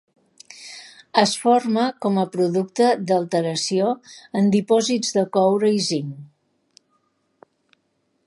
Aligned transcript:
Es 1.23 1.33
forma 1.41 1.81
com 2.05 2.15
a 2.21 2.23
producte 2.35 2.87
d’alteració 3.11 3.91
en 4.41 4.49
dipòsits 4.57 5.15
de 5.19 5.25
coure 5.37 5.71
i 5.81 5.85
zinc. 5.91 7.53